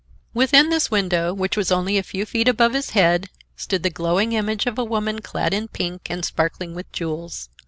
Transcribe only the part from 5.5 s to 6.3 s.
in pink and